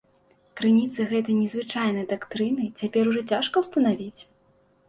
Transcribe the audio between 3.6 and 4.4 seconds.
ўстанавіць.